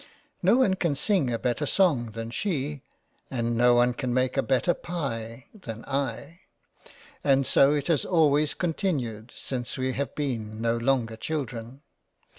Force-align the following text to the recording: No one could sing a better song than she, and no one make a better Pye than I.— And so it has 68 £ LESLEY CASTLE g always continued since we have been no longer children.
No 0.41 0.57
one 0.57 0.73
could 0.73 0.97
sing 0.97 1.31
a 1.31 1.37
better 1.37 1.67
song 1.67 2.13
than 2.13 2.31
she, 2.31 2.81
and 3.29 3.55
no 3.55 3.75
one 3.75 3.93
make 4.03 4.35
a 4.35 4.41
better 4.41 4.73
Pye 4.73 5.45
than 5.53 5.85
I.— 5.85 6.39
And 7.23 7.45
so 7.45 7.73
it 7.75 7.85
has 7.85 8.01
68 8.01 8.09
£ 8.09 8.09
LESLEY 8.09 8.09
CASTLE 8.09 8.09
g 8.11 8.15
always 8.17 8.53
continued 8.55 9.33
since 9.35 9.77
we 9.77 9.93
have 9.93 10.15
been 10.15 10.59
no 10.59 10.75
longer 10.77 11.15
children. 11.15 11.83